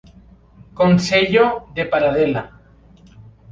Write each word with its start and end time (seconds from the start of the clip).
Concello 0.79 1.45
de 1.75 1.83
Paradela. 1.91 2.43